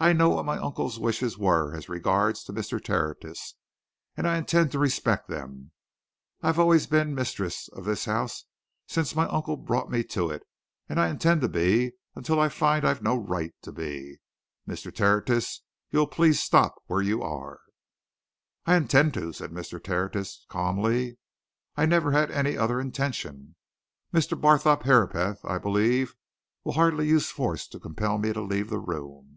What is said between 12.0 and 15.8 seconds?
until I find I've no right to be. Mr. Tertius,